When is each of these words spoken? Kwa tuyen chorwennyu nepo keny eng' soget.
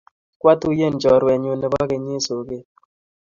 Kwa 0.39 0.53
tuyen 0.59 0.95
chorwennyu 1.01 1.51
nepo 1.57 1.79
keny 1.89 2.07
eng' 2.13 2.25
soget. 2.27 2.65